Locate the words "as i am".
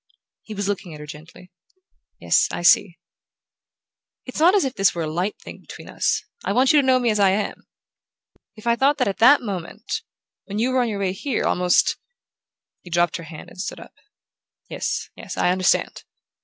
7.11-7.67